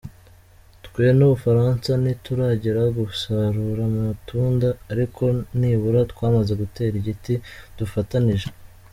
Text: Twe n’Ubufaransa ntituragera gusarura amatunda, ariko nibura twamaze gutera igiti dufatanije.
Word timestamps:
Twe 0.85 1.05
n’Ubufaransa 1.17 1.89
ntituragera 2.03 2.81
gusarura 2.97 3.81
amatunda, 3.91 4.67
ariko 4.93 5.23
nibura 5.59 6.01
twamaze 6.11 6.53
gutera 6.61 6.93
igiti 7.01 7.33
dufatanije. 7.79 8.47